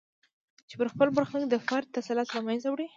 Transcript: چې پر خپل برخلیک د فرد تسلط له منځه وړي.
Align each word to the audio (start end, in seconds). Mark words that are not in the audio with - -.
چې 0.69 0.75
پر 0.79 0.87
خپل 0.93 1.07
برخلیک 1.17 1.45
د 1.51 1.55
فرد 1.67 1.87
تسلط 1.97 2.27
له 2.35 2.41
منځه 2.47 2.67
وړي. 2.69 2.87